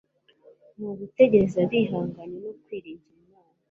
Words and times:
ni 0.77 0.85
ugutegereza 0.91 1.59
bihanganye 1.71 2.37
no 2.45 2.51
kwiringira 2.63 3.17
Imana 3.25 3.53